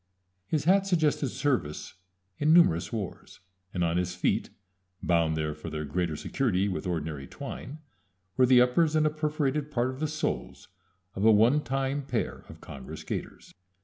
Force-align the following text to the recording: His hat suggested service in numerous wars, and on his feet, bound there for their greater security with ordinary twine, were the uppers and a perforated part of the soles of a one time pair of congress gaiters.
His 0.47 0.63
hat 0.63 0.87
suggested 0.87 1.27
service 1.29 1.93
in 2.39 2.51
numerous 2.51 2.91
wars, 2.91 3.39
and 3.71 3.83
on 3.83 3.97
his 3.97 4.15
feet, 4.15 4.49
bound 5.03 5.37
there 5.37 5.53
for 5.53 5.69
their 5.69 5.85
greater 5.85 6.15
security 6.15 6.67
with 6.67 6.87
ordinary 6.87 7.27
twine, 7.27 7.77
were 8.35 8.47
the 8.47 8.61
uppers 8.61 8.95
and 8.95 9.05
a 9.05 9.11
perforated 9.11 9.69
part 9.69 9.91
of 9.91 9.99
the 9.99 10.07
soles 10.07 10.69
of 11.13 11.23
a 11.23 11.31
one 11.31 11.61
time 11.63 12.01
pair 12.03 12.45
of 12.49 12.61
congress 12.61 13.03
gaiters. 13.03 13.53